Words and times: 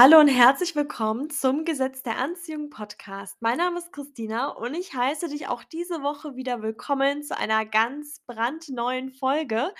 Hallo 0.00 0.20
und 0.20 0.28
herzlich 0.28 0.76
willkommen 0.76 1.28
zum 1.28 1.64
Gesetz 1.64 2.04
der 2.04 2.18
Anziehung 2.18 2.70
Podcast. 2.70 3.36
Mein 3.40 3.58
Name 3.58 3.80
ist 3.80 3.92
Christina 3.92 4.50
und 4.50 4.74
ich 4.74 4.94
heiße 4.94 5.28
dich 5.28 5.48
auch 5.48 5.64
diese 5.64 6.04
Woche 6.04 6.36
wieder 6.36 6.62
willkommen 6.62 7.24
zu 7.24 7.36
einer 7.36 7.66
ganz 7.66 8.20
brandneuen 8.24 9.10
Folge. 9.10 9.74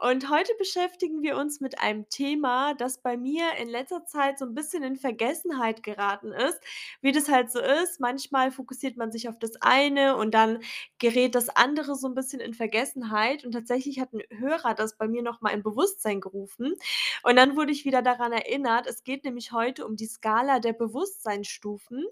Und 0.00 0.30
heute 0.30 0.52
beschäftigen 0.58 1.20
wir 1.20 1.36
uns 1.36 1.60
mit 1.60 1.78
einem 1.78 2.08
Thema, 2.08 2.72
das 2.72 3.02
bei 3.02 3.18
mir 3.18 3.44
in 3.60 3.68
letzter 3.68 4.06
Zeit 4.06 4.38
so 4.38 4.46
ein 4.46 4.54
bisschen 4.54 4.82
in 4.82 4.96
Vergessenheit 4.96 5.82
geraten 5.82 6.32
ist. 6.32 6.58
Wie 7.02 7.12
das 7.12 7.28
halt 7.28 7.52
so 7.52 7.60
ist, 7.60 8.00
manchmal 8.00 8.50
fokussiert 8.50 8.96
man 8.96 9.12
sich 9.12 9.28
auf 9.28 9.38
das 9.38 9.60
eine 9.60 10.16
und 10.16 10.32
dann 10.32 10.60
gerät 10.98 11.34
das 11.34 11.50
andere 11.50 11.96
so 11.96 12.08
ein 12.08 12.14
bisschen 12.14 12.40
in 12.40 12.54
Vergessenheit. 12.54 13.44
Und 13.44 13.52
tatsächlich 13.52 14.00
hat 14.00 14.14
ein 14.14 14.22
Hörer 14.38 14.74
das 14.74 14.96
bei 14.96 15.06
mir 15.06 15.22
noch 15.22 15.42
mal 15.42 15.50
in 15.50 15.62
Bewusstsein 15.62 16.22
gerufen. 16.22 16.76
Und 17.22 17.36
dann 17.36 17.54
wurde 17.54 17.72
ich 17.72 17.84
wieder 17.84 18.00
daran 18.00 18.32
erinnert, 18.32 18.86
es 18.86 19.04
geht 19.04 19.24
nämlich 19.24 19.52
heute 19.52 19.84
um 19.84 19.96
die 19.96 20.06
Skala 20.06 20.60
der 20.60 20.72
Bewusstseinsstufen. 20.72 22.06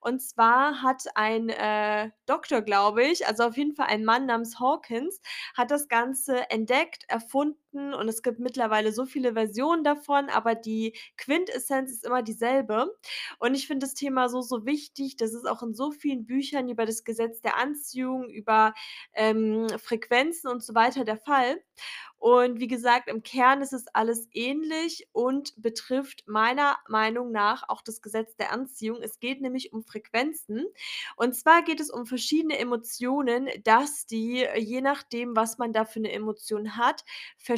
Und 0.00 0.20
zwar 0.22 0.82
hat 0.82 1.04
ein, 1.16 1.48
äh, 1.48 2.10
Doktor, 2.26 2.62
glaube 2.62 3.04
ich, 3.04 3.26
also 3.26 3.44
auf 3.44 3.56
jeden 3.56 3.74
Fall 3.74 3.86
ein 3.86 4.04
Mann 4.04 4.26
namens 4.26 4.60
Hawkins, 4.60 5.20
hat 5.56 5.70
das 5.72 5.88
Ganze 5.88 6.48
entdeckt, 6.50 7.04
erfunden 7.24 7.63
und 7.74 8.08
es 8.08 8.22
gibt 8.22 8.38
mittlerweile 8.38 8.92
so 8.92 9.04
viele 9.06 9.32
Versionen 9.34 9.82
davon, 9.84 10.28
aber 10.30 10.54
die 10.54 10.94
Quintessenz 11.16 11.90
ist 11.90 12.04
immer 12.06 12.22
dieselbe. 12.22 12.94
Und 13.38 13.54
ich 13.54 13.66
finde 13.66 13.86
das 13.86 13.94
Thema 13.94 14.28
so, 14.28 14.40
so 14.42 14.64
wichtig. 14.66 15.16
Das 15.16 15.34
ist 15.34 15.46
auch 15.48 15.62
in 15.62 15.74
so 15.74 15.90
vielen 15.90 16.26
Büchern 16.26 16.68
über 16.68 16.86
das 16.86 17.04
Gesetz 17.04 17.40
der 17.40 17.56
Anziehung, 17.56 18.28
über, 18.30 18.74
ähm, 19.14 19.66
Frequenzen 19.78 20.48
und 20.48 20.62
so 20.62 20.74
weiter 20.74 21.04
der 21.04 21.16
Fall. 21.18 21.60
Und 22.18 22.58
wie 22.58 22.68
gesagt, 22.68 23.08
im 23.08 23.22
Kern 23.22 23.60
ist 23.60 23.74
es 23.74 23.86
alles 23.92 24.28
ähnlich 24.32 25.08
und 25.12 25.52
betrifft 25.60 26.24
meiner 26.26 26.78
Meinung 26.88 27.32
nach 27.32 27.68
auch 27.68 27.82
das 27.82 28.00
Gesetz 28.00 28.34
der 28.36 28.50
Anziehung. 28.52 29.02
Es 29.02 29.20
geht 29.20 29.42
nämlich 29.42 29.72
um 29.74 29.82
Frequenzen. 29.84 30.64
Und 31.16 31.34
zwar 31.36 31.62
geht 31.62 31.80
es 31.80 31.90
um 31.90 32.06
verschiedene 32.06 32.58
Emotionen, 32.58 33.48
dass 33.64 34.06
die, 34.06 34.44
äh, 34.44 34.58
je 34.58 34.80
nachdem, 34.80 35.36
was 35.36 35.58
man 35.58 35.72
da 35.74 35.84
für 35.84 36.00
'ne 36.00 36.12
Emotion 36.12 36.76
hat, 36.78 37.04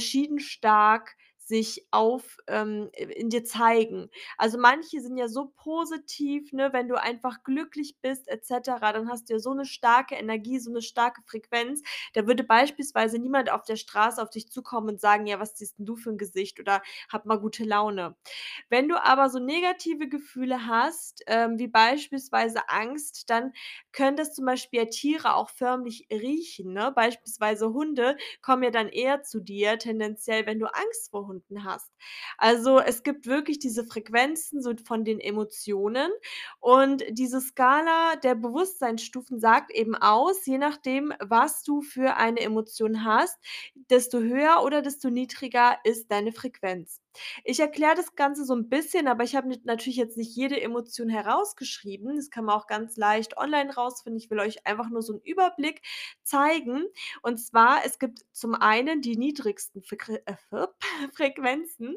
verschieden 0.06 0.40
stark 0.40 1.16
sich 1.46 1.86
auf 1.92 2.38
ähm, 2.48 2.90
in 2.94 3.30
dir 3.30 3.44
zeigen. 3.44 4.10
Also, 4.38 4.58
manche 4.58 5.00
sind 5.00 5.16
ja 5.16 5.28
so 5.28 5.52
positiv, 5.56 6.52
ne, 6.52 6.72
wenn 6.72 6.88
du 6.88 6.96
einfach 7.00 7.42
glücklich 7.44 7.96
bist 8.02 8.28
et 8.28 8.44
cetera, 8.44 8.92
dann 8.92 9.08
hast 9.10 9.28
du 9.30 9.34
ja 9.34 9.38
so 9.40 9.54
'ne 9.54 9.64
starke 9.64 10.14
Energie, 10.16 10.58
so 10.58 10.70
'ne 10.72 10.82
starke 10.82 11.22
Frequenz. 11.26 11.82
Da 12.14 12.26
würde 12.26 12.44
beispielsweise 12.44 13.18
niemand 13.18 13.50
auf 13.50 13.62
der 13.64 13.76
Straße 13.76 14.20
auf 14.22 14.30
dich 14.30 14.50
zukommen 14.50 14.88
und 14.90 15.00
sagen: 15.00 15.26
„Ja, 15.26 15.40
was 15.40 15.54
ziehst 15.54 15.78
'n 15.78 15.86
du 15.86 15.96
für 15.96 16.10
'n 16.10 16.18
Gesicht?“ 16.18 16.60
oder 16.60 16.82
„Hab 17.12 17.26
mal 17.26 17.36
gute 17.40 17.64
Laune.“ 17.64 18.16
Wenn 18.70 18.88
du 18.88 19.02
aber 19.02 19.28
so 19.30 19.38
negative 19.38 20.08
Gefühle 20.08 20.66
hast, 20.66 21.22
ähm, 21.28 21.58
wie 21.58 21.68
beispielsweise 21.68 22.68
Angst, 22.68 23.30
dann 23.30 23.52
können 23.92 24.16
das 24.16 24.34
zum 24.34 24.46
Beispiel 24.46 24.86
Tiere 24.88 25.34
auch 25.34 25.50
förmlich 25.50 26.06
riechen, 26.10 26.72
ne? 26.72 26.92
Beispielsweise 26.94 27.72
Hunde 27.72 28.16
kommen 28.42 28.62
ja 28.64 28.70
dann 28.70 28.88
eher 28.88 29.22
zu 29.22 29.40
dir 29.40 29.78
tendenziell, 29.78 30.46
wenn 30.46 30.58
du 30.60 30.66
Angst 30.66 31.10
vor 31.10 31.26
Hunden 31.26 31.35
hast. 31.64 31.90
Also, 32.38 32.78
es 32.80 33.02
gibt 33.02 33.26
wirklich 33.26 33.58
diese 33.58 33.84
Frequenzen 33.84 34.62
so 34.62 34.72
von 34.84 35.04
den 35.04 35.20
Emotionen 35.20 36.10
und 36.60 37.04
diese 37.10 37.40
Skala 37.40 38.16
der 38.16 38.34
Bewusstseinsstufen 38.34 39.40
sagt 39.40 39.70
eben 39.72 39.94
aus, 39.94 40.44
je 40.46 40.58
nachdem, 40.58 41.12
was 41.20 41.62
du 41.62 41.82
für 41.82 42.16
eine 42.16 42.40
Emotion 42.40 43.04
hast, 43.04 43.38
desto 43.90 44.18
höher 44.20 44.62
oder 44.64 44.82
desto 44.82 45.10
niedriger 45.10 45.78
ist 45.84 46.10
deine 46.10 46.32
Frequenz. 46.32 47.00
Ich 47.44 47.60
erkläre 47.60 47.94
das 47.94 48.14
Ganze 48.16 48.44
so 48.44 48.54
'n 48.54 48.68
bisschen, 48.68 49.08
aber 49.08 49.24
ich 49.24 49.36
habe 49.36 49.48
natürlich 49.64 49.96
jetzt 49.96 50.16
nicht 50.16 50.34
jede 50.36 50.60
Emotion 50.60 51.08
herausgeschrieben. 51.08 52.16
Das 52.16 52.30
kann 52.30 52.44
man 52.44 52.56
auch 52.56 52.66
ganz 52.66 52.96
leicht 52.96 53.36
online 53.38 53.74
rausfinden. 53.74 54.18
Ich 54.18 54.30
will 54.30 54.40
euch 54.40 54.66
einfach 54.66 54.88
nur 54.90 55.02
so 55.02 55.14
'n 55.14 55.20
Überblick 55.24 55.82
zeigen. 56.22 56.84
Und 57.22 57.38
zwar, 57.38 57.84
es 57.84 57.98
gibt 57.98 58.20
zum 58.32 58.54
einen 58.54 59.00
die 59.02 59.16
niedrigsten 59.16 59.82
Frequ 59.82 60.14
äh, 60.26 60.34
Frequenzen. 61.14 61.96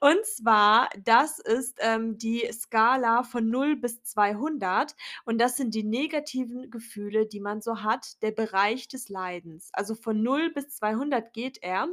Und 0.00 0.24
zwar, 0.26 0.88
das 1.04 1.38
ist, 1.38 1.78
ähm, 1.80 2.18
die 2.18 2.48
Skala 2.52 3.22
von 3.22 3.48
0 3.50 3.76
bis 3.76 4.02
200 4.02 4.94
und 5.24 5.38
das 5.40 5.56
sind 5.56 5.74
die 5.74 5.84
negativen 5.84 6.70
Gefühle, 6.70 7.26
die 7.26 7.40
man 7.40 7.60
so 7.62 7.82
hat, 7.82 8.22
der 8.22 8.30
Bereich 8.32 8.88
des 8.88 9.08
Leidens. 9.08 9.70
Also, 9.72 9.94
von 9.94 10.22
0 10.22 10.52
bis 10.52 10.68
200 10.70 11.32
geht 11.32 11.58
er. 11.62 11.88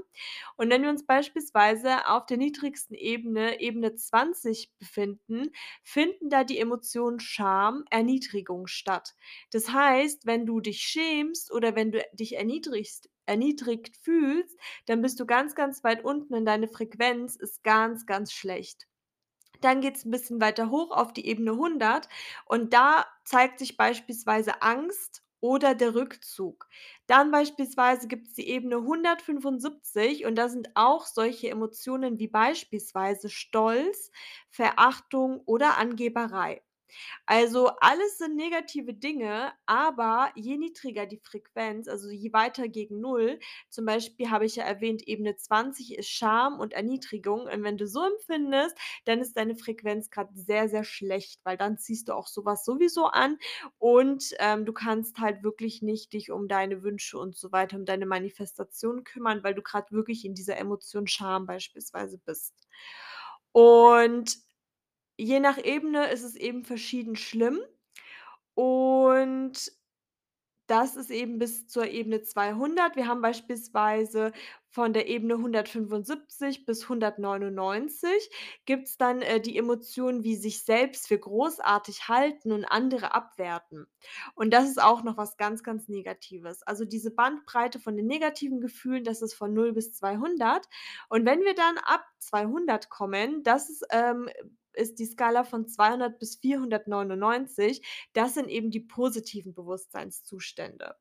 Und 0.58 0.70
wenn 0.70 0.82
wir 0.84 0.90
uns 0.90 1.06
beispielsweise 1.06 2.08
auf 2.08 2.26
der 2.26 2.38
niedrigsten 2.38 2.51
Ebene, 2.96 3.60
Ebene 3.62 3.96
20 3.96 4.72
befinden, 4.80 5.52
finden 5.84 6.30
da 6.30 6.44
die 6.44 6.60
Emotionen 6.60 7.20
Scham, 7.20 7.86
Erniedrigung 7.90 8.68
statt. 8.68 9.14
Das 9.52 9.70
heißt, 9.72 10.26
wenn 10.26 10.46
du 10.46 10.60
dich 10.62 10.82
schämst 10.82 11.52
oder 11.52 11.76
wenn 11.76 11.92
du 11.92 12.04
dich 12.14 12.36
erniedrigst 12.38 13.10
erniedrigt 13.28 13.96
fühlst, 13.98 14.58
dann 14.88 15.02
bist 15.02 15.20
du 15.20 15.26
ganz, 15.26 15.56
ganz 15.56 15.84
weit 15.84 16.04
unten 16.04 16.34
und 16.34 16.46
deine 16.46 16.68
Frequenz 16.68 17.36
ist 17.36 17.64
ganz, 17.64 18.06
ganz 18.06 18.34
schlecht. 18.34 18.88
Dann 19.62 19.82
geht's 19.82 20.06
'n 20.06 20.12
bisschen 20.12 20.42
weiter 20.42 20.70
hoch 20.72 20.92
auf 20.92 21.14
die 21.14 21.26
Ebene 21.28 21.56
100 21.58 22.10
und 22.46 22.74
da 22.74 23.06
zeigt 23.26 23.60
sich 23.60 23.78
beispielsweise 23.78 24.62
Angst 24.62 25.21
oder 25.42 25.76
der 25.76 25.96
Rückzug. 25.96 26.68
Dann 27.08 27.32
beispielsweise 27.32 28.08
gibt's 28.08 28.34
die 28.36 28.48
Ebene 28.50 28.78
175 28.78 30.26
und 30.26 30.36
da 30.36 30.48
sind 30.50 30.70
auch 30.76 31.06
solche 31.06 31.50
Emotionen 31.50 32.20
wie 32.20 32.28
beispielsweise 32.30 33.30
Stolz, 33.30 34.12
Verachtung 34.50 35.42
oder 35.46 35.78
Angeberei. 35.78 36.62
Also, 37.26 37.70
alles 37.80 38.18
sind 38.18 38.36
negative 38.36 38.94
Dinge, 38.94 39.52
aber 39.66 40.32
je 40.36 40.58
niedriger 40.58 41.06
die 41.06 41.20
Frequenz, 41.20 41.88
also 41.88 42.10
je 42.10 42.34
weiter 42.34 42.68
gegen 42.68 43.00
0 43.00 43.40
zum 43.70 43.86
Beispiel 43.86 44.30
habe 44.30 44.46
ich 44.46 44.56
ja 44.58 44.64
erwähnt, 44.64 45.08
Ebene 45.08 45.36
20 45.36 45.98
ist 45.98 46.10
Scham 46.10 46.60
und 46.60 46.74
Erniedrigung 46.74 47.42
und 47.42 47.64
wenn 47.64 47.78
du 47.78 47.88
so 47.88 48.04
empfindest, 48.04 48.78
dann 49.06 49.20
ist 49.20 49.38
deine 49.38 49.56
Frequenz 49.56 50.10
grad 50.10 50.30
sehr, 50.34 50.68
sehr 50.70 50.84
schlecht, 50.84 51.40
weil 51.44 51.58
dann 51.58 51.78
ziehst 51.78 52.10
du 52.10 52.14
auch 52.16 52.28
so 52.28 52.46
was 52.46 52.66
sowieso 52.66 53.06
an 53.06 53.38
und, 53.78 54.34
ähm, 54.40 54.66
du 54.66 54.74
kannst 54.74 55.20
halt 55.20 55.44
wirklich 55.44 55.82
nicht 55.82 56.14
dich 56.14 56.32
um 56.32 56.48
deine 56.48 56.84
Wünsche 56.84 57.18
und 57.18 57.36
so 57.36 57.52
weiter 57.52 57.78
um 57.78 57.86
deine 57.86 58.06
Manifestation 58.06 59.04
kümmern, 59.04 59.44
weil 59.44 59.54
du 59.56 59.62
grad 59.62 59.92
wirklich 59.92 60.26
in 60.26 60.34
dieser 60.36 60.58
Emotion 60.58 61.08
Scham 61.08 61.46
beispielsweise 61.46 62.18
bist. 62.18 62.54
Und 63.54 64.38
je 65.22 65.40
nach 65.40 65.58
Ebene 65.64 66.08
ist 66.12 66.24
es 66.24 66.36
eben 66.36 66.64
verschieden 66.66 67.16
schlimm 67.16 67.60
und 68.56 69.72
das 70.68 70.96
ist 70.96 71.12
eben 71.12 71.38
bis 71.38 71.68
zur 71.68 71.88
Ebene 71.88 72.22
200. 72.22 72.96
Wir 72.96 73.06
haben 73.06 73.22
beispielsweise 73.22 74.32
von 74.70 74.94
der 74.94 75.08
Ebene 75.10 75.34
175 75.34 76.66
bis 76.66 76.84
199 76.84 78.10
gibt's 78.66 78.98
dann, 78.98 79.22
äh, 79.22 79.42
die 79.42 79.58
Emotionen 79.58 80.24
wie 80.24 80.38
sich 80.38 80.64
selbst 80.64 81.10
für 81.10 81.20
großartig 81.20 82.08
halten 82.08 82.54
und 82.54 82.64
andere 82.64 83.14
abwerten. 83.14 83.86
Und 84.34 84.54
das 84.54 84.70
ist 84.70 84.82
auch 84.82 85.04
noch 85.04 85.18
was 85.18 85.36
ganz, 85.36 85.62
ganz 85.62 85.90
Negatives. 85.90 86.64
Also, 86.64 86.86
diese 86.86 87.12
Bandbreite 87.12 87.80
von 87.80 87.98
den 87.98 88.08
negativen 88.08 88.62
Gefühlen, 88.62 89.04
das 89.04 89.22
ist 89.22 89.34
von 89.34 89.54
0 89.54 89.74
bis 89.74 89.92
200. 89.92 90.66
Und 91.10 91.26
wenn 91.26 91.42
wir 91.42 91.54
dann 91.54 91.78
ab 91.80 92.06
200 92.20 92.90
kommen, 92.90 93.44
das 93.44 93.70
ist, 93.70 93.86
ähm 93.92 94.30
ist 94.76 95.00
die 95.00 95.06
Skala 95.06 95.44
von 95.44 95.68
200 95.68 96.20
bis 96.20 96.38
499. 96.38 97.82
Das 98.14 98.34
sind 98.36 98.50
eben 98.50 98.72
die 98.72 98.80
positiven 98.82 99.54
Bewusstseinszustände. 99.54 100.96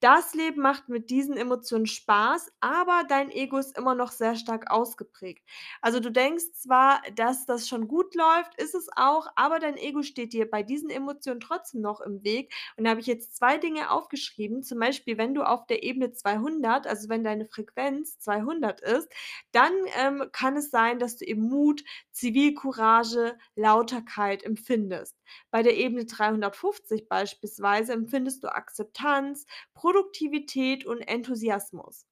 Das 0.00 0.34
Leben 0.34 0.60
macht 0.62 0.88
mit 0.88 1.10
diesen 1.10 1.36
Emotionen 1.36 1.86
Spaß, 1.86 2.52
aber 2.60 3.04
dein 3.08 3.30
Ego 3.30 3.58
ist 3.58 3.76
immer 3.78 3.94
noch 3.94 4.10
sehr 4.12 4.36
stark 4.36 4.70
ausgeprägt. 4.70 5.42
Also, 5.80 6.00
du 6.00 6.10
denkst 6.10 6.44
zwar, 6.54 7.02
dass 7.16 7.46
das 7.46 7.68
schon 7.68 7.88
gut 7.88 8.14
läuft, 8.14 8.54
ist 8.60 8.74
es 8.74 8.88
auch, 8.96 9.26
aber 9.36 9.58
dein 9.58 9.76
Ego 9.76 10.02
steht 10.02 10.32
dir 10.32 10.48
bei 10.50 10.62
diesen 10.62 10.90
Emotionen 10.90 11.40
trotzdem 11.40 11.80
noch 11.80 12.00
im 12.00 12.22
Weg. 12.24 12.52
Und 12.76 12.84
da 12.84 12.90
habe 12.90 13.00
ich 13.00 13.06
jetzt 13.06 13.36
2 13.36 13.58
Dinge 13.58 13.90
aufgeschrieben, 13.90 14.62
zum 14.62 14.78
Beispiel, 14.78 15.18
wenn 15.18 15.34
du 15.34 15.42
auf 15.42 15.66
der 15.66 15.82
Ebene 15.82 16.12
200 16.12 16.86
also, 16.86 17.08
wenn 17.08 17.24
deine 17.24 17.46
Frequenz 17.46 18.18
200 18.18 18.80
ist, 18.80 19.08
dann, 19.52 19.72
ähm, 19.98 20.24
kann 20.32 20.56
es 20.56 20.70
sein, 20.70 20.98
dass 20.98 21.16
du 21.16 21.24
eben 21.24 21.42
Mut, 21.48 21.82
Zivilcourage, 22.12 23.13
Lauterkeit 23.56 24.42
empfindest. 24.44 25.16
Bei 25.50 25.62
der 25.62 25.76
Ebene 25.76 26.06
350 26.06 27.08
beispielsweise 27.08 27.92
empfindest 27.92 28.44
du 28.44 28.48
Akzeptanz, 28.54 29.46
Produktivität 29.74 30.84
und 30.86 31.00
Enthusiasmus. 31.00 32.06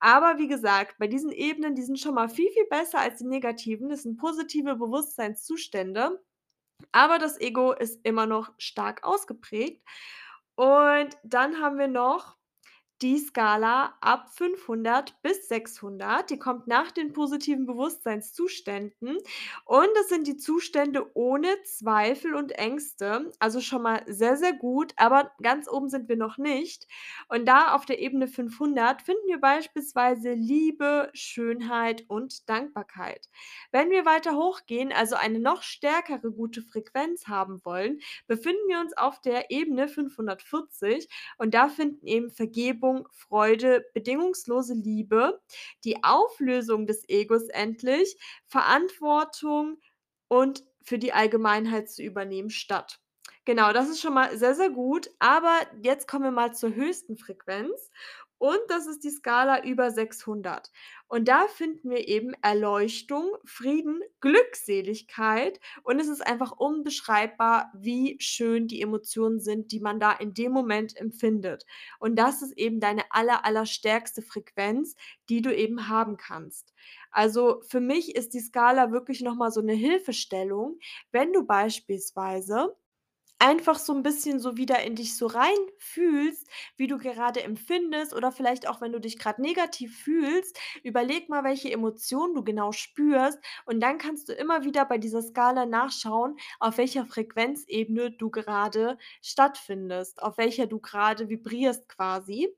Aber 0.00 0.38
wie 0.38 0.48
gesagt, 0.48 0.96
bei 0.98 1.06
diesen 1.06 1.32
Ebenen, 1.32 1.74
die 1.74 1.82
sind 1.82 1.98
schon 1.98 2.14
mal 2.14 2.28
viel, 2.28 2.50
viel 2.52 2.66
besser 2.66 3.00
als 3.00 3.18
die 3.18 3.26
negativen. 3.26 3.88
Das 3.88 4.02
sind 4.02 4.18
positive 4.18 4.76
Bewusstseinszustände, 4.76 6.22
aber 6.92 7.18
das 7.18 7.40
Ego 7.40 7.72
ist 7.72 8.00
immer 8.04 8.26
noch 8.26 8.52
stark 8.58 9.04
ausgeprägt. 9.04 9.82
Und 10.56 11.10
dann 11.24 11.60
haben 11.60 11.78
wir 11.78 11.88
noch 11.88 12.36
die 13.02 13.18
Skala 13.18 13.94
ab 14.00 14.30
500 14.32 15.20
bis 15.22 15.48
600. 15.48 16.30
Die 16.30 16.38
kommt 16.38 16.66
nach 16.66 16.90
den 16.90 17.12
positiven 17.12 17.66
Bewusstseinszuständen 17.66 19.18
und 19.64 19.88
das 19.96 20.08
sind 20.08 20.26
die 20.26 20.36
Zustände 20.36 21.10
ohne 21.14 21.48
Zweifel 21.64 22.34
und 22.34 22.52
Ängste. 22.52 23.32
Also 23.38 23.60
schon 23.60 23.82
mal 23.82 24.02
sehr, 24.06 24.36
sehr 24.36 24.52
gut, 24.52 24.92
aber 24.96 25.32
ganz 25.42 25.68
oben 25.68 25.88
sind 25.88 26.08
wir 26.08 26.16
noch 26.16 26.38
nicht. 26.38 26.86
Und 27.28 27.46
da 27.46 27.74
auf 27.74 27.84
der 27.86 27.98
Ebene 27.98 28.28
500 28.28 29.02
finden 29.02 29.26
wir 29.26 29.38
beispielsweise 29.40 30.32
Liebe, 30.32 31.10
Schönheit 31.14 32.04
und 32.08 32.48
Dankbarkeit. 32.48 33.28
Wenn 33.72 33.90
wir 33.90 34.04
weiter 34.04 34.34
hochgehen, 34.36 34.92
also 34.92 35.16
eine 35.16 35.38
noch 35.38 35.62
stärkere 35.62 36.30
gute 36.30 36.62
Frequenz 36.62 37.26
haben 37.26 37.64
wollen, 37.64 38.00
befinden 38.26 38.68
wir 38.68 38.80
uns 38.80 38.96
auf 38.96 39.20
der 39.20 39.50
Ebene 39.50 39.88
540 39.88 41.08
und 41.38 41.54
da 41.54 41.68
finden 41.68 42.06
eben 42.06 42.30
Vergebung, 42.30 42.83
Freude, 43.12 43.84
bedingungslose 43.94 44.74
Liebe, 44.74 45.40
die 45.84 46.02
Auflösung 46.04 46.86
des 46.86 47.08
Egos 47.08 47.48
endlich, 47.48 48.16
Verantwortung 48.46 49.78
und 50.28 50.64
für 50.82 50.98
die 50.98 51.12
Allgemeinheit 51.12 51.90
zu 51.90 52.02
übernehmen 52.02 52.50
statt. 52.50 53.00
Genau, 53.44 53.72
das 53.72 53.88
ist 53.88 54.00
schon 54.00 54.14
mal 54.14 54.36
sehr, 54.38 54.54
sehr 54.54 54.70
gut, 54.70 55.10
aber 55.18 55.54
jetzt 55.82 56.08
kommen 56.08 56.24
wir 56.24 56.30
mal 56.30 56.54
zur 56.54 56.74
höchsten 56.74 57.16
Frequenz 57.16 57.90
und 58.44 58.60
das 58.68 58.86
ist 58.86 59.02
die 59.04 59.10
Skala 59.10 59.64
über 59.64 59.90
600. 59.90 60.70
Und 61.08 61.28
da 61.28 61.46
finden 61.46 61.88
wir 61.88 62.06
eben 62.08 62.34
Erleuchtung, 62.42 63.30
Frieden, 63.46 64.02
Glückseligkeit 64.20 65.58
und 65.82 65.98
es 65.98 66.08
ist 66.08 66.20
einfach 66.20 66.52
unbeschreibbar, 66.52 67.72
wie 67.74 68.18
schön 68.20 68.66
die 68.68 68.82
Emotionen 68.82 69.40
sind, 69.40 69.72
die 69.72 69.80
man 69.80 69.98
da 69.98 70.12
in 70.12 70.34
dem 70.34 70.52
Moment 70.52 70.94
empfindet. 70.94 71.64
Und 71.98 72.16
das 72.16 72.42
ist 72.42 72.52
eben 72.58 72.80
deine 72.80 73.04
aller, 73.08 73.46
allerstärkste 73.46 74.20
Frequenz, 74.20 74.94
die 75.30 75.40
du 75.40 75.54
eben 75.54 75.88
haben 75.88 76.18
kannst. 76.18 76.74
Also 77.10 77.62
für 77.66 77.80
mich 77.80 78.14
ist 78.14 78.34
die 78.34 78.40
Skala 78.40 78.92
wirklich 78.92 79.22
noch 79.22 79.36
mal 79.36 79.52
so 79.52 79.60
eine 79.60 79.72
Hilfestellung, 79.72 80.78
wenn 81.12 81.32
du 81.32 81.46
beispielsweise 81.46 82.76
Einfach 83.40 83.78
so 83.78 83.92
'n 83.92 84.02
bisschen 84.02 84.38
so 84.38 84.56
wieder 84.56 84.82
in 84.84 84.94
dich 84.94 85.16
so 85.16 85.26
reinfühlst, 85.26 86.46
wie 86.76 86.86
du 86.86 86.98
gerade 86.98 87.42
empfindest 87.42 88.14
oder 88.14 88.30
vielleicht 88.32 88.68
auch, 88.68 88.80
wenn 88.80 88.92
du 88.92 89.00
dich 89.00 89.18
grad 89.18 89.38
negativ 89.40 89.98
fühlst, 90.02 90.58
überleg 90.84 91.28
mal, 91.28 91.42
welche 91.44 91.70
Emotionen 91.72 92.34
du 92.34 92.44
genau 92.44 92.70
spürst 92.72 93.38
und 93.66 93.80
dann 93.80 93.98
kannst 93.98 94.28
du 94.28 94.32
immer 94.34 94.64
wieder 94.64 94.84
bei 94.86 94.98
dieser 94.98 95.20
Skala 95.20 95.66
nachschauen, 95.66 96.36
auf 96.60 96.78
welcher 96.78 97.06
Frequenzebene 97.06 98.12
du 98.12 98.30
gerade 98.30 98.98
stattfindest, 99.20 100.22
auf 100.22 100.38
welcher 100.38 100.66
du 100.66 100.78
grade 100.78 101.28
vibrierst 101.28 101.88
quasi. 101.88 102.54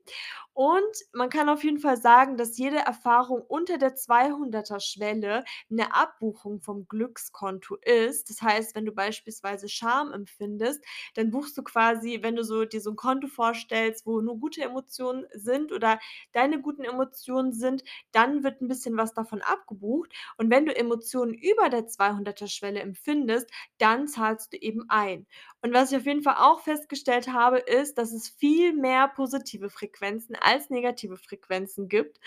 Und 0.57 0.97
man 1.13 1.29
kann 1.29 1.49
auf 1.49 1.63
jeden 1.63 1.77
Fall 1.77 1.97
sagen, 1.97 2.35
dass 2.35 2.57
jede 2.57 2.77
Erfahrung 2.79 3.41
unter 3.47 3.77
der 3.77 3.93
200er 3.93 4.79
Schwelle 4.79 5.43
'ne 5.69 5.93
Abbuchung 5.93 6.61
vom 6.61 6.87
Glückskonto 6.87 7.75
ist. 7.83 8.27
Das 8.31 8.41
heißt, 8.41 8.73
wenn 8.75 8.83
du 8.87 8.91
beispielsweise 8.91 9.69
Scham 9.69 10.11
empfindest, 10.11 10.83
dann 11.13 11.29
buchst 11.29 11.55
du 11.59 11.61
quasi, 11.63 12.23
wenn 12.23 12.35
du 12.35 12.43
so 12.43 12.65
dir 12.65 12.81
so 12.81 12.89
'n 12.89 12.95
Konto 12.95 13.27
vorstellst, 13.27 14.07
wo 14.07 14.19
nur 14.19 14.39
gute 14.39 14.63
Emotionen 14.63 15.27
sind 15.35 15.71
oder 15.71 15.99
deine 16.31 16.59
guten 16.59 16.83
Emotionen 16.85 17.53
sind, 17.53 17.83
dann 18.11 18.43
wird 18.43 18.59
'n 18.59 18.67
bisschen 18.67 18.97
was 18.97 19.13
davon 19.13 19.43
abgebucht. 19.43 20.11
Und 20.37 20.49
wenn 20.49 20.65
du 20.65 20.75
Emotionen 20.75 21.35
über 21.35 21.69
der 21.69 21.85
200er 21.85 22.47
Schwelle 22.47 22.79
empfindest, 22.79 23.47
dann 23.77 24.07
zahlst 24.07 24.53
du 24.53 24.57
eben 24.57 24.85
ein. 24.89 25.27
Und 25.61 25.71
was 25.75 25.91
ich 25.91 25.97
auf 25.97 26.05
jeden 26.07 26.23
Fall 26.23 26.37
auch 26.39 26.61
festgestellt 26.61 27.27
habe, 27.31 27.59
ist, 27.59 27.99
dass 27.99 28.11
es 28.11 28.27
viel 28.29 28.73
mehr 28.73 29.07
positive 29.07 29.69
Frequenzen 29.69 30.35
als 30.47 30.69
negative 30.69 31.17
Frequenzen 31.17 31.89
gibt. 31.89 32.19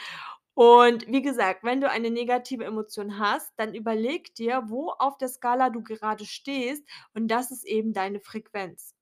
Und 0.54 1.06
wie 1.08 1.22
gesagt, 1.22 1.64
wenn 1.64 1.80
du 1.80 1.88
eine 1.90 2.10
negative 2.10 2.64
Emotion 2.64 3.18
hast, 3.18 3.52
dann 3.56 3.74
überleg 3.74 4.34
dir, 4.34 4.64
wo 4.66 4.90
auf 4.90 5.16
der 5.18 5.28
Skala 5.28 5.70
du 5.70 5.82
gerade 5.82 6.26
stehst 6.26 6.84
und 7.14 7.28
das 7.28 7.50
ist 7.50 7.64
eben 7.64 7.92
deine 7.94 8.20
Frequenz. 8.20 8.94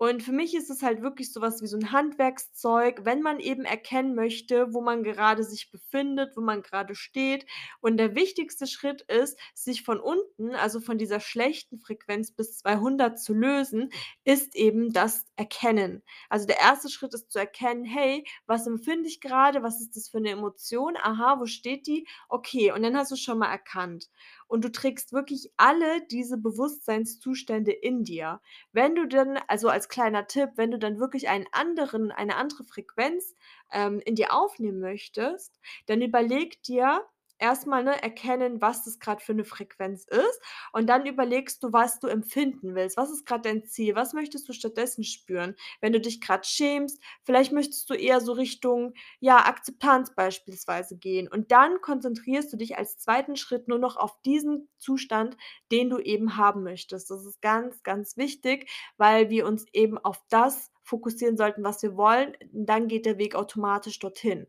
Und 0.00 0.22
für 0.24 0.32
mich 0.32 0.54
ist 0.56 0.70
es 0.70 0.82
halt 0.82 1.02
wirklich 1.02 1.32
so 1.32 1.40
was 1.40 1.62
wie 1.62 1.66
so 1.68 1.76
'n 1.76 1.92
Handwerkszeug, 1.92 3.04
wenn 3.04 3.22
man 3.22 3.38
eben 3.38 3.64
erkennen 3.64 4.14
möchte, 4.16 4.74
wo 4.74 4.80
man 4.80 5.04
gerade 5.04 5.44
sich 5.44 5.70
befindet, 5.70 6.36
wo 6.36 6.40
man 6.40 6.62
grade 6.62 6.94
steht. 6.96 7.46
Und 7.80 7.96
der 7.98 8.14
wichtigste 8.16 8.66
Schritt 8.66 9.02
ist, 9.02 9.38
sich 9.54 9.82
von 9.84 10.00
unten, 10.00 10.50
also 10.56 10.80
von 10.80 10.98
dieser 10.98 11.20
schlechten 11.20 11.78
Frequenz 11.78 12.32
bis 12.32 12.58
200 12.58 13.20
zu 13.20 13.34
lösen, 13.34 13.90
ist 14.24 14.56
eben 14.56 14.92
das 14.92 15.26
Erkennen. 15.36 16.02
Also, 16.28 16.46
der 16.46 16.58
erste 16.60 16.88
Schritt 16.88 17.14
ist 17.14 17.30
zu 17.30 17.38
erkennen: 17.38 17.84
„Hey, 17.84 18.24
was 18.46 18.66
empfinde 18.66 19.08
ich 19.08 19.20
grade? 19.20 19.62
Was 19.62 19.80
ist 19.80 19.94
das 19.96 20.08
für 20.08 20.20
'ne 20.20 20.30
Emotion? 20.30 20.96
Aha, 20.96 21.38
wo 21.38 21.46
steht 21.46 21.86
die? 21.86 22.06
Okay.“ 22.28 22.72
Und 22.72 22.82
dann 22.82 22.96
hast 22.96 23.12
du's 23.12 23.20
schon 23.20 23.38
mal 23.38 23.50
erkannt. 23.50 24.08
Und 24.48 24.64
du 24.64 24.70
trägst 24.72 25.12
wirklich 25.12 25.50
alle 25.56 26.02
diese 26.10 26.36
Bewusstseinszustände 26.36 27.72
in 27.72 28.02
dir. 28.04 28.40
Wenn 28.72 28.94
du 28.96 29.06
dann 29.06 29.38
also, 29.48 29.68
als 29.68 29.83
kleiner 29.88 30.26
Tipp, 30.26 30.50
wenn 30.56 30.70
du 30.70 30.78
dann 30.78 30.98
wirklich 30.98 31.28
einen 31.28 31.46
anderen 31.52 32.10
eine 32.12 32.36
andere 32.36 32.64
Frequenz, 32.64 33.34
ähm, 33.72 34.00
in 34.04 34.14
dir 34.14 34.32
aufnehmen 34.32 34.80
möchtest, 34.80 35.58
dann 35.86 36.00
überleg 36.02 36.62
dir 36.62 37.04
erst 37.38 37.66
mal, 37.66 37.84
ne, 37.84 38.00
erkennen, 38.02 38.60
was 38.60 38.84
das 38.84 38.98
grad 38.98 39.22
für 39.22 39.34
'ne 39.34 39.44
Frequenz 39.44 40.04
ist 40.06 40.40
und 40.72 40.86
dann 40.88 41.06
überlegst 41.06 41.62
du, 41.62 41.72
was 41.72 41.98
du 42.00 42.06
empfinden 42.08 42.74
willst. 42.74 42.96
Was 42.96 43.10
ist 43.10 43.26
grad 43.26 43.44
dein 43.46 43.64
Ziel? 43.64 43.94
Was 43.94 44.12
möchtest 44.12 44.48
du 44.48 44.52
stattdessen 44.52 45.04
spüren? 45.04 45.54
Wenn 45.80 45.92
du 45.92 46.00
dich 46.00 46.20
grad 46.20 46.46
schämst, 46.46 47.00
vielleicht 47.24 47.52
möchtest 47.52 47.88
du 47.90 47.94
eher 47.94 48.20
so 48.20 48.32
Richtung, 48.32 48.94
ja, 49.20 49.38
Akzeptanz 49.46 50.14
beispielsweise 50.14 50.96
gehen 50.96 51.28
und 51.28 51.50
dann 51.52 51.80
konzentrierst 51.80 52.52
du 52.52 52.56
dich 52.56 52.78
als 52.78 52.98
zweiten 52.98 53.36
Schritt 53.36 53.68
nur 53.68 53.78
noch 53.78 53.96
auf 53.96 54.20
diesen 54.24 54.68
Zustand, 54.78 55.36
den 55.72 55.90
du 55.90 55.98
eben 55.98 56.36
haben 56.36 56.62
möchtest. 56.62 57.10
Das 57.10 57.24
ist 57.24 57.40
ganz, 57.42 57.82
ganz 57.82 58.16
wichtig, 58.16 58.70
weil 58.96 59.30
wir 59.30 59.46
uns 59.46 59.66
eben 59.72 59.98
auf 59.98 60.20
das 60.28 60.70
fokussieren 60.82 61.36
sollten, 61.36 61.64
was 61.64 61.82
wir 61.82 61.96
wollen, 61.96 62.36
dann 62.52 62.88
geht 62.88 63.06
der 63.06 63.18
Weg 63.18 63.34
automatisch 63.34 63.98
dorthin. 63.98 64.46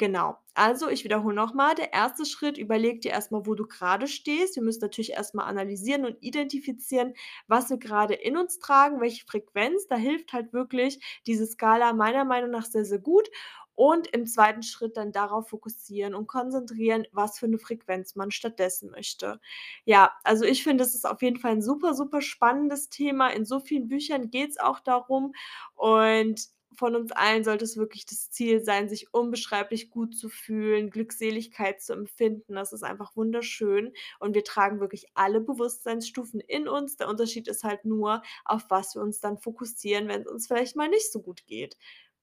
Genau. 0.00 0.38
Also, 0.54 0.88
ich 0.88 1.04
wiederhole 1.04 1.34
noch 1.34 1.52
mal, 1.52 1.74
der 1.74 1.92
erste 1.92 2.24
Schritt, 2.24 2.56
überleg 2.56 3.02
dir 3.02 3.10
erst 3.10 3.32
mal, 3.32 3.44
wo 3.44 3.54
du 3.54 3.66
grade 3.66 4.08
stehst. 4.08 4.56
Wir 4.56 4.62
müssen 4.62 4.80
natürlich 4.80 5.10
erst 5.12 5.34
mal 5.34 5.44
analysieren 5.44 6.06
und 6.06 6.16
identifizieren, 6.22 7.12
was 7.48 7.68
wir 7.68 7.76
grade 7.76 8.14
in 8.14 8.38
uns 8.38 8.58
tragen, 8.58 8.98
welche 9.02 9.26
Frequenz. 9.26 9.86
Da 9.88 9.96
hilft 9.96 10.32
halt 10.32 10.54
wirklich 10.54 11.04
diese 11.26 11.44
Skala 11.46 11.92
meiner 11.92 12.24
Meinung 12.24 12.50
nach 12.50 12.64
sehr, 12.64 12.86
sehr 12.86 12.98
gut. 12.98 13.28
Und 13.74 14.06
im 14.08 14.26
zweiten 14.26 14.62
Schritt 14.62 14.96
dann 14.96 15.12
darauf 15.12 15.50
fokussieren 15.50 16.14
und 16.14 16.26
konzentrieren, 16.26 17.06
was 17.12 17.38
für 17.38 17.46
'ne 17.48 17.58
Frequenz 17.58 18.14
man 18.16 18.30
stattdessen 18.30 18.90
möchte. 18.90 19.38
Ja, 19.84 20.12
also, 20.24 20.44
ich 20.46 20.62
finde, 20.64 20.82
das 20.84 20.94
ist 20.94 21.06
auf 21.06 21.20
jeden 21.20 21.36
Fall 21.38 21.52
'n 21.52 21.62
super, 21.62 21.92
super 21.94 22.22
spannendes 22.22 22.88
Thema. 22.88 23.28
In 23.28 23.44
so 23.44 23.60
vielen 23.60 23.88
Büchern 23.88 24.30
geht's 24.30 24.58
auch 24.58 24.80
darum 24.80 25.34
und 25.74 26.40
von 26.76 26.94
uns 26.96 27.12
allen 27.12 27.44
sollte 27.44 27.64
es 27.64 27.76
wirklich 27.76 28.06
das 28.06 28.30
Ziel 28.30 28.64
sein, 28.64 28.88
sich 28.88 29.12
unbeschreiblich 29.12 29.90
gut 29.90 30.16
zu 30.16 30.28
fühlen, 30.28 30.90
Glückseligkeit 30.90 31.80
zu 31.82 31.92
empfinden. 31.92 32.54
Das 32.54 32.72
ist 32.72 32.82
einfach 32.84 33.16
wunderschön 33.16 33.92
und 34.20 34.34
wir 34.34 34.44
tragen 34.44 34.80
wirklich 34.80 35.06
alle 35.14 35.40
Bewusstseinsstufen 35.40 36.40
in 36.40 36.68
uns. 36.68 36.96
Der 36.96 37.08
Unterschied 37.08 37.48
ist 37.48 37.64
halt 37.64 37.84
nur, 37.84 38.22
auf 38.44 38.64
was 38.70 38.94
wir 38.94 39.02
uns 39.02 39.20
dann 39.20 39.38
fokussieren, 39.38 40.08
wenn's 40.08 40.28
uns 40.28 40.46
vielleicht 40.46 40.76
mal 40.76 40.88
nicht 40.88 41.12
so 41.12 41.20
gut 41.22 41.46
geht. 41.46 41.76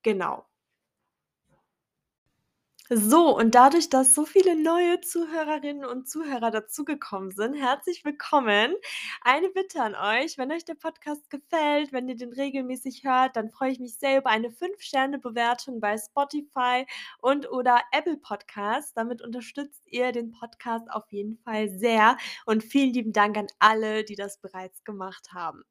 Genau. 0.04 0.46
So, 2.90 3.36
und 3.36 3.54
dadurch, 3.54 3.90
dass 3.90 4.16
so 4.16 4.24
viele 4.24 4.56
neue 4.56 5.02
Zuhörerinnen 5.02 5.84
und 5.84 6.08
Zuhörer 6.08 6.52
dazugekommen 6.52 7.32
sind, 7.32 7.54
herzlich 7.54 8.06
willkommen. 8.06 8.74
Eine 9.20 9.50
Bitte 9.50 9.82
an 9.82 9.94
euch, 9.94 10.38
wenn 10.38 10.54
euch 10.54 10.64
der 10.64 10.76
Podcast 10.76 11.30
gefällt, 11.30 11.92
wenn 11.92 12.08
ihr 12.08 12.16
den 12.16 12.32
regelmäßig 12.32 13.04
hört, 13.04 13.36
dann 13.36 13.50
freue 13.50 13.72
ich 13.72 13.80
mich 13.82 13.98
sehr 14.00 14.20
über 14.20 14.30
eine 14.30 14.48
5-Sterne-Bewertung 14.48 15.82
bei 15.82 15.98
Spotify 15.98 16.86
und 17.20 17.52
oder 17.52 17.82
Apple 17.92 18.16
Podcasts. 18.16 18.94
Damit 18.94 19.22
unterstützt 19.22 19.84
ihr 19.88 20.14
den 20.14 20.32
Podcast 20.32 20.90
auf 20.90 21.12
jeden 21.12 21.40
Fall 21.40 21.68
sehr 21.68 22.16
und 22.46 22.64
vielen 22.64 22.94
lieben 22.94 23.12
Dank 23.12 23.36
an 23.38 23.48
alle, 23.60 24.06
die 24.06 24.16
das 24.16 24.40
bereits 24.40 24.86
gemacht 24.86 25.34
haben. 25.34 25.64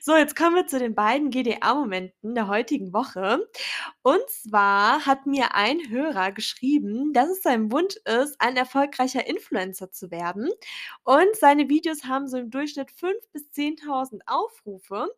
So, 0.00 0.16
jetzt 0.16 0.36
kommen 0.36 0.56
wir 0.56 0.66
zu 0.66 0.78
den 0.78 0.94
beiden 0.94 1.28
GDA-Momenten 1.28 2.34
der 2.34 2.48
heutigen 2.48 2.94
Woche. 2.94 3.46
Und 4.00 4.26
zwar 4.30 5.04
hat 5.04 5.26
mir 5.26 5.54
ein 5.54 5.90
Hörer 5.90 6.32
geschrieben, 6.32 6.61
dass 7.12 7.28
es 7.30 7.42
sein 7.42 7.72
Wunsch 7.72 7.96
ist, 8.04 8.40
ein 8.40 8.56
erfolgreicher 8.56 9.26
Influencer 9.26 9.90
zu 9.90 10.10
werden. 10.10 10.48
Und 11.04 11.36
seine 11.38 11.68
Videos 11.68 12.04
haben 12.04 12.28
so 12.28 12.38
im 12.38 12.50
Durchschnitt 12.50 12.90
5 12.90 13.14
bis 13.32 13.50
10.000 13.52 14.20
Aufrufe. 14.26 15.08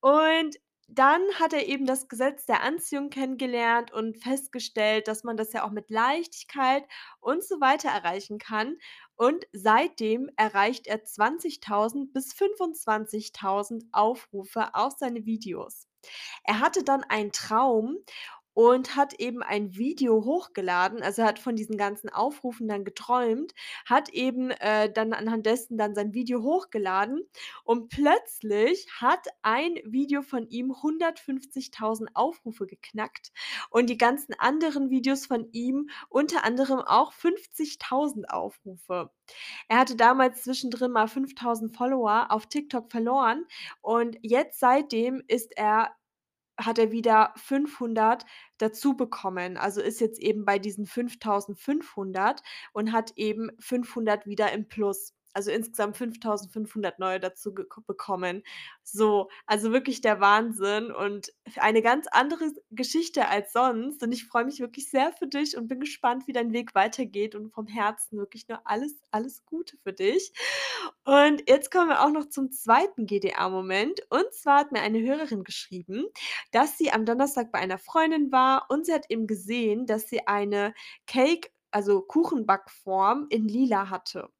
Und 0.00 0.56
dann 0.88 1.20
hat 1.40 1.52
er 1.52 1.66
eben 1.66 1.84
das 1.84 2.08
Gesetz 2.08 2.46
der 2.46 2.62
Anziehung 2.62 3.10
kennengelernt 3.10 3.92
und 3.92 4.16
festgestellt, 4.18 5.08
dass 5.08 5.24
man 5.24 5.36
das 5.36 5.52
ja 5.52 5.64
auch 5.64 5.72
mit 5.72 5.90
Leichtigkeit 5.90 6.84
und 7.20 7.42
so 7.42 7.60
weiter 7.60 7.88
erreichen 7.88 8.38
kann. 8.38 8.76
Und 9.16 9.46
seitdem 9.52 10.30
erreicht 10.36 10.86
er 10.86 11.04
20.000 11.04 12.12
bis 12.12 12.32
25.000 12.34 13.82
Aufrufe 13.90 14.74
auf 14.74 14.94
seine 14.96 15.24
Videos. 15.26 15.88
Er 16.44 16.60
hatte 16.60 16.84
dann 16.84 17.02
einen 17.04 17.32
Traum 17.32 17.96
und 18.56 18.96
hat 18.96 19.12
eben 19.20 19.42
ein 19.42 19.76
Video 19.76 20.24
hochgeladen. 20.24 21.02
Also, 21.02 21.24
hat 21.24 21.38
von 21.38 21.56
diesen 21.56 21.76
ganzen 21.76 22.08
Aufrufen 22.08 22.66
dann 22.68 22.86
geträumt, 22.86 23.52
hat 23.84 24.08
eben, 24.08 24.50
äh, 24.50 24.90
dann 24.90 25.12
anhand 25.12 25.44
dessen 25.44 25.76
dann 25.76 25.94
sein 25.94 26.14
Video 26.14 26.42
hochgeladen 26.42 27.20
und 27.64 27.90
plötzlich 27.90 28.88
hat 28.98 29.26
ein 29.42 29.74
Video 29.84 30.22
von 30.22 30.48
ihm 30.48 30.72
150.000 30.72 32.08
Aufrufe 32.14 32.66
geknackt 32.66 33.30
und 33.68 33.90
die 33.90 33.98
ganzen 33.98 34.32
anderen 34.38 34.88
Videos 34.88 35.26
von 35.26 35.50
ihm 35.52 35.90
unter 36.08 36.42
anderem 36.42 36.80
auch 36.80 37.12
50.000 37.12 38.24
Aufrufe. 38.30 39.10
Er 39.68 39.78
hatte 39.78 39.96
damals 39.96 40.44
zwischendrin 40.44 40.92
mal 40.92 41.08
5.000 41.08 41.76
Follower 41.76 42.28
auf 42.30 42.46
TikTok 42.46 42.90
verloren 42.90 43.44
und 43.82 44.16
jetzt 44.22 44.60
seitdem 44.60 45.22
ist 45.28 45.52
er 45.58 45.94
hat 46.58 46.78
er 46.78 46.92
wieder 46.92 47.32
500 47.36 48.24
dazu 48.58 48.96
bekommen. 48.96 49.56
Also, 49.56 49.80
ist 49.80 50.00
jetzt 50.00 50.18
eben 50.20 50.44
bei 50.44 50.58
diesen 50.58 50.86
5.500 50.86 52.40
und 52.72 52.92
hat 52.92 53.12
eben 53.16 53.50
500 53.60 54.26
wieder 54.26 54.52
im 54.52 54.68
Plus. 54.68 55.14
Also, 55.36 55.50
insgesamt 55.50 55.96
5.500 55.96 56.94
neue 56.98 57.20
dazu 57.20 57.52
bekommen. 57.54 58.42
So, 58.82 59.28
also 59.46 59.70
wirklich 59.72 60.00
der 60.00 60.20
Wahnsinn 60.20 60.90
und 60.90 61.32
eine 61.56 61.82
ganz 61.82 62.06
andere 62.10 62.52
Geschichte 62.70 63.28
als 63.28 63.52
sonst 63.52 64.02
und 64.02 64.12
ich 64.12 64.24
freue 64.24 64.46
mich 64.46 64.60
wirklich 64.60 64.88
sehr 64.90 65.12
für 65.12 65.26
dich 65.26 65.56
und 65.58 65.68
bin 65.68 65.80
gespannt, 65.80 66.26
wie 66.26 66.32
dein 66.32 66.52
Weg 66.54 66.74
weitergeht 66.74 67.34
und 67.34 67.52
vom 67.52 67.66
Herzen 67.66 68.16
wirklich 68.18 68.48
nur 68.48 68.60
alles, 68.64 68.94
alles 69.10 69.44
Gute 69.44 69.76
für 69.76 69.92
dich. 69.92 70.32
Und 71.04 71.42
jetzt 71.48 71.70
kommen 71.70 71.88
wir 71.90 72.02
auch 72.02 72.10
noch 72.10 72.28
zum 72.30 72.50
zweiten 72.50 73.06
GDA-Moment. 73.06 74.00
Und 74.08 74.32
zwar 74.32 74.60
hat 74.60 74.72
mir 74.72 74.80
eine 74.80 75.00
Hörerin 75.00 75.44
geschrieben, 75.44 76.06
dass 76.52 76.78
sie 76.78 76.90
am 76.92 77.04
Donnerstag 77.04 77.52
bei 77.52 77.58
einer 77.58 77.78
Freundin 77.78 78.32
war 78.32 78.66
und 78.70 78.86
sie 78.86 78.94
hat 78.94 79.10
eben 79.10 79.26
gesehen, 79.26 79.86
dass 79.86 80.08
sie 80.08 80.26
eine 80.26 80.72
Cake 81.06 81.50
also 81.70 82.00
Kuchenbackform 82.00 83.26
in 83.28 83.48
lila 83.48 83.90
hatte. 83.90 84.30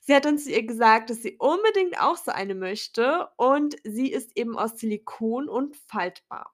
Sie 0.00 0.14
hat 0.14 0.24
zu 0.38 0.50
ihr 0.50 0.66
gesagt, 0.66 1.10
dass 1.10 1.22
sie 1.22 1.36
unbedingt 1.38 2.00
auch 2.00 2.16
so 2.16 2.30
eine 2.30 2.54
möchte 2.54 3.28
und 3.36 3.76
sie 3.84 4.10
ist 4.10 4.36
eben 4.36 4.58
aus 4.58 4.78
Silikon 4.78 5.48
und 5.48 5.76
faltbar. 5.88 6.52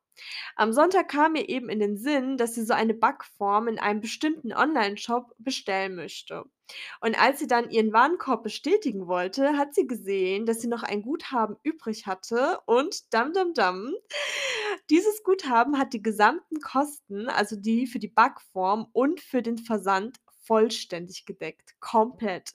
Am 0.56 0.72
Sonntag 0.72 1.08
kam 1.08 1.34
ihr 1.34 1.48
eben 1.48 1.68
in 1.68 1.80
den 1.80 1.96
Sinn, 1.96 2.36
dass 2.36 2.54
sie 2.54 2.64
so 2.64 2.74
eine 2.74 2.94
Backform 2.94 3.68
in 3.68 3.78
einem 3.78 4.00
bestimmten 4.00 4.52
Onlineshop 4.52 5.34
bestellen 5.38 5.96
möchte. 5.96 6.44
Und 7.00 7.20
als 7.20 7.40
sie 7.40 7.46
dann 7.46 7.70
ihren 7.70 7.92
Warenkorb 7.92 8.42
bestätigen 8.44 9.06
wollte, 9.08 9.56
hat 9.56 9.74
sie 9.74 9.86
gesehen, 9.86 10.46
dass 10.46 10.60
sie 10.60 10.68
noch 10.68 10.82
ein 10.82 11.02
Guthaben 11.02 11.56
übrig 11.62 12.06
hatte 12.06 12.60
und 12.66 13.12
dam 13.12 13.32
dam 13.32 13.54
dam, 13.54 13.92
dieses 14.88 15.22
Guthaben 15.22 15.78
hat 15.78 15.92
die 15.92 16.02
gesamten 16.02 16.60
Kosten, 16.60 17.28
also 17.28 17.56
die 17.56 17.86
für 17.86 17.98
die 17.98 18.08
Backform 18.08 18.86
und 18.92 19.20
für 19.20 19.42
den 19.42 19.58
Versand 19.58 20.18
vollständig 20.50 21.26
gedeckt, 21.26 21.75
komplett. 21.80 22.50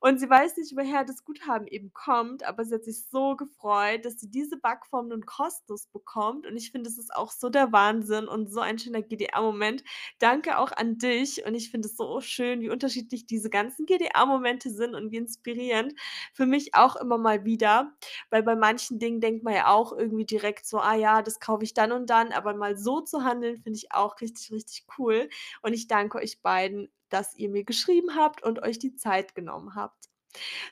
Und 0.00 0.20
sie 0.20 0.28
weiß 0.28 0.56
nicht, 0.58 0.76
woher 0.76 1.04
das 1.04 1.24
Guthaben 1.24 1.66
eben 1.66 1.92
kommt, 1.94 2.44
aber 2.44 2.64
sie 2.64 2.74
hat 2.74 2.84
sich 2.84 3.04
so 3.10 3.36
gefreut, 3.36 4.04
dass 4.04 4.20
sie 4.20 4.30
diese 4.30 4.58
Backform 4.58 5.08
nun 5.08 5.24
kostenlos 5.24 5.86
bekommt 5.86 6.46
und 6.46 6.56
ich 6.56 6.70
finde, 6.70 6.90
das 6.90 6.98
ist 6.98 7.14
auch 7.14 7.30
so 7.32 7.48
der 7.48 7.72
Wahnsinn 7.72 8.28
und 8.28 8.50
so 8.52 8.60
ein 8.60 8.78
schöner 8.78 9.02
GDA-Moment. 9.02 9.82
Danke 10.18 10.58
auch 10.58 10.72
an 10.72 10.98
dich 10.98 11.44
und 11.46 11.54
ich 11.54 11.70
finde 11.70 11.88
es 11.88 11.96
so 11.96 12.20
schön, 12.20 12.60
wie 12.60 12.70
unterschiedlich 12.70 13.26
diese 13.26 13.50
ganzen 13.50 13.86
GDA-Momente 13.86 14.70
sind 14.70 14.94
und 14.94 15.10
wie 15.10 15.16
inspirierend. 15.16 15.94
Für 16.34 16.46
mich 16.46 16.74
auch 16.74 16.96
immer 16.96 17.18
mal 17.18 17.44
wieder, 17.44 17.92
weil 18.30 18.42
bei 18.42 18.56
manchen 18.56 18.98
Dingen 18.98 19.20
denkt 19.20 19.44
man 19.44 19.54
ja 19.54 19.68
auch 19.68 19.92
irgendwie 19.92 20.24
direkt 20.26 20.66
so: 20.66 20.78
„Ah 20.80 20.94
ja, 20.94 21.22
das 21.22 21.40
kaufe 21.40 21.64
ich 21.64 21.74
dann 21.74 21.92
und 21.92 22.10
dann“, 22.10 22.32
aber 22.32 22.54
mal 22.54 22.76
so 22.76 23.00
zu 23.00 23.24
handeln, 23.24 23.56
finde 23.62 23.76
ich 23.78 23.92
auch 23.92 24.20
richtig, 24.20 24.50
richtig 24.52 24.86
cool 24.98 25.28
und 25.62 25.72
ich 25.72 25.86
danke 25.88 26.18
euch 26.18 26.40
beiden, 26.42 26.88
dass 27.12 27.36
ihr 27.36 27.48
mir 27.50 27.64
geschrieben 27.64 28.16
habt 28.16 28.42
und 28.42 28.62
euch 28.62 28.78
die 28.78 28.94
Zeit 28.96 29.34
genommen 29.34 29.74
habt. 29.74 30.08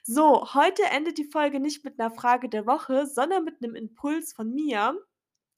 So, 0.04 0.54
heute 0.54 0.82
endet 0.84 1.18
die 1.18 1.24
Folge 1.30 1.60
nicht 1.60 1.84
mit 1.84 1.98
'ner 1.98 2.10
Frage 2.10 2.48
der 2.48 2.66
Woche, 2.66 3.06
sondern 3.06 3.44
mit 3.44 3.60
'nem 3.62 3.74
Impuls 3.74 4.32
von 4.32 4.52
mir. 4.54 4.96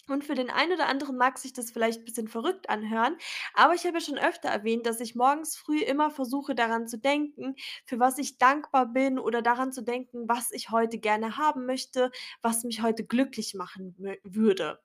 Und 0.09 0.25
für 0.25 0.35
den 0.35 0.51
einen 0.51 0.73
oder 0.73 0.87
anderen 0.89 1.19
mag 1.19 1.39
sich 1.39 1.53
das 1.53 1.71
vielleicht 1.71 2.05
bisschen 2.07 2.29
verrückt 2.29 2.71
anhören, 2.71 3.17
aber 3.55 3.75
ich 3.75 3.85
habe 3.87 3.99
ja 3.99 4.01
schon 4.05 4.19
öfter 4.19 4.49
erwähnt, 4.49 4.87
dass 4.87 5.01
ich 5.01 5.15
morgens 5.15 5.57
früh 5.57 5.81
immer 5.83 6.11
versuche, 6.11 6.55
daran 6.55 6.89
zu 6.89 6.99
denken, 6.99 7.57
für 7.85 8.01
was 8.01 8.19
ich 8.19 8.39
dankbar 8.39 8.87
bin 8.87 9.19
oder 9.19 9.43
daran 9.43 9.71
zu 9.73 9.83
denken, 9.83 10.29
was 10.29 10.51
ich 10.53 10.71
heute 10.71 10.99
gerne 10.99 11.37
haben 11.39 11.67
möchte, 11.67 12.11
was 12.43 12.65
mich 12.65 12.83
heute 12.83 13.05
glücklich 13.05 13.55
machen 13.55 13.97
würde. 14.25 14.81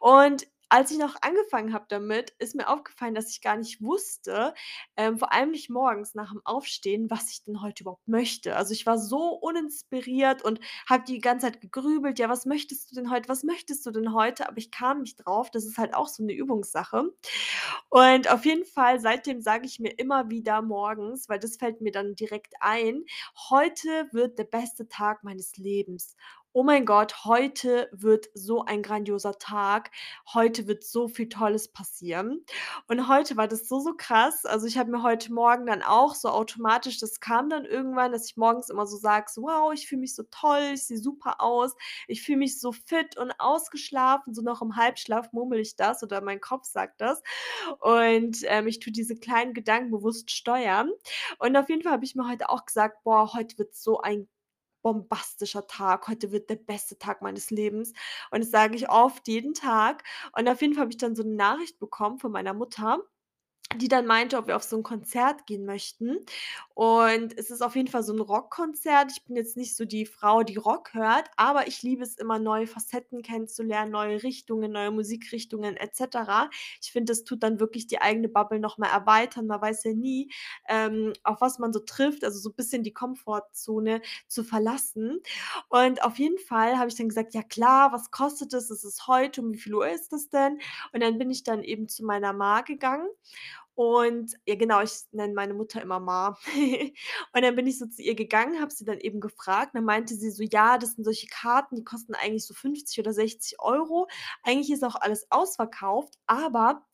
Und 0.00 0.46
als 0.68 0.90
ich 0.90 0.98
noch 0.98 1.16
angefangen 1.22 1.72
habe 1.72 1.86
damit, 1.88 2.30
ist 2.38 2.54
mir 2.54 2.68
aufgefallen, 2.68 3.14
dass 3.14 3.30
ich 3.30 3.40
gar 3.40 3.56
nicht 3.56 3.82
wusste, 3.82 4.54
ähm, 4.96 5.18
vor 5.18 5.32
allem 5.32 5.50
nicht 5.52 5.70
morgens 5.70 6.14
nach 6.14 6.32
dem 6.32 6.40
Aufstehen, 6.44 7.10
was 7.10 7.30
ich 7.30 7.44
denn 7.44 7.62
heute 7.62 7.82
überhaupt 7.84 8.08
möchte. 8.08 8.56
Also, 8.56 8.72
ich 8.72 8.86
war 8.86 8.98
so 8.98 9.28
uninspiriert 9.34 10.42
und 10.44 10.60
habe 10.88 11.04
die 11.06 11.20
ganze 11.20 11.46
Zeit 11.46 11.60
gegrübelt: 11.60 12.18
„Ja, 12.18 12.28
was 12.28 12.46
möchtest 12.46 12.90
du 12.90 12.94
denn 12.96 13.10
heute? 13.10 13.28
Was 13.28 13.44
möchtest 13.44 13.86
du 13.86 13.90
denn 13.92 14.12
heute?“ 14.14 14.48
Aber 14.48 14.58
ich 14.58 14.70
kam 14.70 15.00
nicht 15.02 15.16
drauf. 15.24 15.50
Das 15.50 15.64
ist 15.64 15.78
halt 15.78 15.94
auch 15.94 16.08
so 16.08 16.22
'ne 16.24 16.32
Übungssache. 16.34 17.04
Und 17.90 18.30
auf 18.32 18.44
jeden 18.44 18.64
Fall 18.64 19.00
seitdem 19.00 19.40
sage 19.40 19.66
ich 19.66 19.80
mir 19.80 19.90
immer 19.98 20.30
wieder 20.30 20.62
morgens, 20.62 21.28
weil 21.28 21.38
das 21.38 21.56
fällt 21.56 21.80
mir 21.80 21.92
dann 21.92 22.14
direkt 22.16 22.54
ein: 22.60 23.04
„Heute 23.50 24.08
wird 24.12 24.38
der 24.38 24.44
beste 24.44 24.88
Tag 24.88 25.24
meines 25.24 25.56
Lebens. 25.56 26.16
Oh 26.58 26.62
mein 26.62 26.86
Gott, 26.86 27.26
heute 27.26 27.86
wird 27.92 28.28
so 28.32 28.64
ein 28.64 28.82
grandioser 28.82 29.38
Tag. 29.38 29.90
Heute 30.32 30.66
wird 30.66 30.84
so 30.84 31.06
viel 31.06 31.28
Tolles 31.28 31.68
passieren.“ 31.68 32.46
Und 32.88 33.08
heute 33.08 33.36
war 33.36 33.46
das 33.46 33.68
so, 33.68 33.78
so 33.78 33.92
krass. 33.94 34.46
Also, 34.46 34.66
ich 34.66 34.78
habe 34.78 34.90
mir 34.90 35.02
heute 35.02 35.34
Morgen 35.34 35.66
dann 35.66 35.82
auch 35.82 36.14
so 36.14 36.30
automatisch 36.30 36.98
das 36.98 37.20
kam 37.20 37.50
dann 37.50 37.66
irgendwann, 37.66 38.10
dass 38.10 38.24
ich 38.30 38.38
morgens 38.38 38.70
immer 38.70 38.86
so 38.86 38.96
sage, 38.96 39.26
so: 39.30 39.42
„Wow, 39.42 39.74
ich 39.74 39.86
fühle 39.86 40.00
mich 40.00 40.14
so 40.14 40.22
toll, 40.30 40.70
ich 40.72 40.86
sehe 40.86 40.96
super 40.98 41.42
aus. 41.42 41.74
Ich 42.08 42.22
fühle 42.22 42.38
mich 42.38 42.58
so 42.58 42.72
fit 42.72 43.18
und 43.18 43.32
ausgeschlafen.“ 43.38 44.32
So 44.32 44.40
noch 44.40 44.62
im 44.62 44.76
Halbschlaf 44.76 45.32
murmle 45.34 45.60
ich 45.60 45.76
das 45.76 46.02
oder 46.02 46.22
mein 46.22 46.40
Kopf 46.40 46.64
sagt 46.64 47.02
das. 47.02 47.22
Und, 47.80 48.38
ähm, 48.44 48.66
ich 48.66 48.80
tue 48.80 48.92
diese 48.92 49.16
kleinen 49.16 49.52
Gedanken 49.54 49.90
bewusst 49.90 50.30
steuern. 50.30 50.90
Und 51.38 51.56
auf 51.56 51.68
jeden 51.68 51.82
Fall 51.82 51.92
habe 51.92 52.04
ich 52.06 52.14
mir 52.14 52.26
heute 52.28 52.48
auch 52.48 52.64
gesagt: 52.64 53.02
„Boah, 53.04 53.32
heute 53.34 53.58
wird 53.58 53.74
so 53.74 54.00
ein 54.00 54.28
bombastischer 54.86 55.66
Tag. 55.66 56.08
Heute 56.08 56.32
wird 56.32 56.50
der 56.50 56.56
beste 56.56 56.98
Tag 56.98 57.22
meines 57.22 57.50
Lebens.“ 57.50 57.92
Und 58.30 58.40
das 58.44 58.50
sage 58.52 58.76
ich 58.76 58.88
oft 58.90 59.26
jeden 59.28 59.54
Tag. 59.54 60.04
Und 60.36 60.48
auf 60.48 60.60
jeden 60.62 60.74
Fall 60.74 60.82
habe 60.82 60.92
ich 60.92 60.98
dann 60.98 61.16
so 61.16 61.22
'ne 61.24 61.34
Nachricht 61.34 61.78
bekommen 61.80 62.18
von 62.18 62.32
meiner 62.32 62.54
Mutter, 62.54 63.00
die 63.74 63.88
dann 63.88 64.06
meinte, 64.06 64.38
ob 64.38 64.46
wir 64.46 64.56
auf 64.56 64.62
so 64.62 64.76
'n 64.76 64.82
Konzert 64.84 65.44
gehen 65.46 65.64
möchten. 65.66 66.18
Und 66.74 67.36
es 67.36 67.50
ist 67.50 67.62
auf 67.62 67.74
jeden 67.74 67.88
Fall 67.88 68.02
so 68.04 68.12
'n 68.12 68.20
Rockkonzert. 68.20 69.10
Ich 69.12 69.24
bin 69.24 69.34
jetzt 69.36 69.56
nicht 69.56 69.74
so 69.76 69.84
die 69.84 70.06
Frau, 70.06 70.42
die 70.44 70.56
Rock 70.56 70.94
hört, 70.94 71.28
aber 71.36 71.66
ich 71.66 71.82
liebe 71.82 72.02
es 72.04 72.16
immer, 72.16 72.38
neue 72.38 72.66
Facetten 72.68 73.22
kennenzulernen, 73.22 73.90
neue 73.90 74.22
Richtungen, 74.22 74.70
neue 74.72 74.90
Musikrichtungen 74.92 75.76
et 75.76 75.94
cetera. 75.96 76.48
Ich 76.80 76.92
finde, 76.92 77.10
das 77.12 77.24
tut 77.24 77.42
dann 77.42 77.58
wirklich 77.60 77.86
die 77.88 78.00
eigene 78.00 78.28
Bubble 78.28 78.60
noch 78.60 78.78
mal 78.78 78.88
erweitern. 78.88 79.46
Man 79.46 79.60
weiß 79.60 79.84
ja 79.84 79.92
nie, 79.94 80.30
ähm, 80.68 81.12
auf 81.24 81.40
was 81.40 81.58
man 81.58 81.72
so 81.72 81.80
trifft, 81.80 82.24
also 82.24 82.38
so 82.38 82.50
bisschen 82.52 82.82
die 82.84 82.92
Komfortzone 82.92 84.00
zu 84.28 84.44
verlassen. 84.44 85.20
Und 85.68 86.02
auf 86.04 86.18
jeden 86.18 86.38
Fall 86.38 86.78
habe 86.78 86.88
ich 86.88 86.94
dann 86.96 87.08
gesagt: 87.08 87.34
„Ja 87.34 87.42
klar, 87.42 87.92
was 87.92 88.10
kostet 88.12 88.52
es? 88.54 88.70
Es 88.70 88.84
ist 88.84 89.06
heute. 89.08 89.40
Um 89.42 89.52
wie 89.52 89.58
viel 89.58 89.74
Uhr 89.74 89.88
ist 89.88 90.12
das 90.12 90.28
denn?“ 90.30 90.60
Und 90.92 91.02
dann 91.02 91.18
bin 91.18 91.30
ich 91.30 91.42
dann 91.42 91.62
eben 91.64 91.88
zu 91.88 92.04
meiner 92.04 92.32
Ma 92.32 92.60
gegangen 92.62 93.08
und 93.76 94.32
ja 94.46 94.56
genau, 94.56 94.82
ich 94.82 94.92
nenne 95.12 95.34
meine 95.34 95.54
Mutter 95.54 95.82
immer 95.82 96.00
Ma. 96.00 96.36
Und 97.34 97.42
dann 97.42 97.56
bin 97.56 97.66
ich 97.66 97.78
so 97.78 97.86
zu 97.86 98.02
ihr 98.02 98.14
gegangen, 98.16 98.60
habe 98.60 98.72
sie 98.72 98.84
dann 98.86 98.98
eben 99.00 99.20
gefragt. 99.20 99.72
Dann 99.74 99.84
meinte 99.84 100.14
sie 100.16 100.30
so: 100.30 100.42
„Ja, 100.44 100.78
das 100.78 100.94
sind 100.94 101.04
solche 101.04 101.26
Karten, 101.28 101.76
die 101.76 101.84
kosten 101.84 102.14
eigentlich 102.14 102.46
so 102.46 102.54
50 102.54 102.98
oder 103.00 103.12
60 103.12 103.58
€. 103.60 104.08
Eigentlich 104.42 104.72
ist 104.72 104.84
auch 104.84 104.96
alles 104.96 105.26
ausverkauft, 105.30 106.14
aber, 106.26 106.86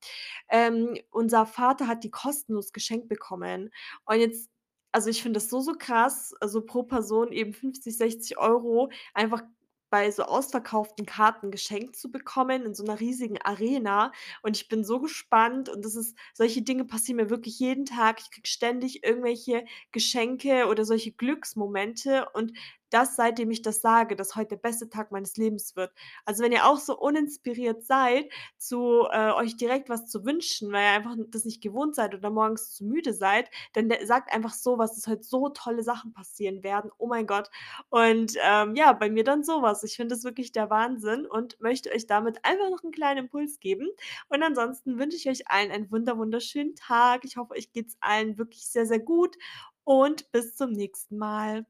ähm, 0.49 0.97
unser 1.11 1.47
Vater 1.47 1.87
hat 1.89 2.05
die 2.05 2.11
kostenlos 2.11 2.73
geschenkt 2.73 3.09
bekommen.“ 3.09 3.71
Und 4.07 4.21
jetzt 4.21 4.51
also, 4.95 5.09
ich 5.11 5.23
finde 5.23 5.39
das 5.41 5.49
so, 5.51 5.61
so 5.61 5.73
krass, 5.79 6.35
also 6.41 6.61
pro 6.67 6.83
Person 6.83 7.33
eben 7.33 7.55
50, 7.55 7.97
60 7.97 8.39
€ 8.39 8.91
einfach 9.15 9.43
bei 9.92 10.11
so 10.11 10.25
ausverkauften 10.25 11.06
Karten 11.06 11.52
geschenkt 11.52 11.96
zu 11.96 12.11
bekommen 12.12 12.64
in 12.66 12.75
so 12.75 12.84
'ner 12.84 13.00
riesigen 13.00 13.38
Arena. 13.42 14.12
Und 14.42 14.56
ich 14.58 14.68
bin 14.68 14.84
so 14.84 15.00
gespannt 15.00 15.70
und 15.70 15.84
das 15.87 15.96
ist 15.96 16.18
solche 16.34 16.62
Dinge 16.62 16.87
passieren 16.87 17.18
mir 17.18 17.30
wirklich 17.30 17.61
jeden 17.61 17.87
Tag. 17.87 18.20
Ich 18.22 18.32
kriege 18.32 18.49
ständig 18.49 19.04
irgendwelche 19.04 19.66
Geschenke 19.92 20.66
oder 20.68 20.84
solche 20.87 21.12
Glücksmomente 21.12 22.26
und 22.34 22.52
das, 22.92 23.16
seitdem 23.16 23.50
ich 23.50 23.62
das 23.62 23.80
sage, 23.80 24.16
dass 24.16 24.37
heute 24.37 24.50
der 24.50 24.56
beste 24.56 24.88
Tag 24.88 25.12
meines 25.12 25.37
Lebens 25.37 25.76
wird. 25.76 25.92
Also, 26.25 26.42
wenn 26.44 26.52
ihr 26.52 26.66
auch 26.66 26.78
so 26.78 26.99
uninspiriert 26.99 27.84
seid, 27.84 28.30
zu 28.58 29.06
äh, 29.11 29.32
euch 29.32 29.56
direkt 29.56 29.88
was 29.88 30.06
zu 30.08 30.25
wünschen, 30.25 30.72
weil 30.72 30.82
ihr 30.84 30.90
einfach 30.96 31.16
das 31.28 31.44
nicht 31.44 31.62
gewohnt 31.62 31.94
seid 31.94 32.14
oder 32.14 32.30
morgens 32.30 32.72
zu 32.75 32.84
müde 32.84 33.12
seid, 33.14 33.50
dann 33.75 33.92
sagt 34.04 34.32
einfach 34.32 34.52
so 34.54 34.78
was, 34.78 34.94
dass 34.94 35.06
heute 35.06 35.22
so 35.25 35.49
tolle 35.50 35.82
Sachen 35.82 36.12
passieren 36.12 36.62
werden. 36.62 36.90
Oh 36.99 37.06
mein 37.06 37.26
Gott. 37.26 37.49
Und, 37.90 38.34
ähm, 38.42 38.75
ja, 38.76 38.92
bei 38.92 39.11
mir 39.11 39.25
dann 39.25 39.44
so 39.44 39.62
was. 39.62 39.82
Ich 39.84 39.96
finde 39.96 40.14
das 40.14 40.25
wirklich 40.25 40.52
der 40.52 40.70
Wahnsinn 40.70 41.26
und 41.26 41.61
möchte 41.61 41.90
euch 41.92 42.06
damit 42.06 42.44
einfach 42.44 42.70
noch 42.70 42.82
'n 42.84 42.92
kleinen 42.92 43.25
Impuls 43.25 43.61
geben. 43.61 43.88
Und 44.28 44.42
ansonsten 44.42 44.99
wünsche 44.99 45.16
ich 45.16 45.28
euch 45.28 45.49
allen 45.49 45.70
einen 45.70 45.90
wunder 45.90 46.18
wunderschönen 46.18 46.75
Tag. 46.75 47.25
Ich 47.25 47.37
hoffe, 47.37 47.52
euch 47.54 47.72
geht's 47.72 47.96
allen 48.00 48.38
wirklich 48.38 48.66
sehr, 48.66 48.87
sehr 48.87 49.00
gut 49.00 49.37
und 49.84 50.30
bis 50.32 50.54
zum 50.56 50.70
nächsten 50.72 51.16
Mal. 51.18 51.66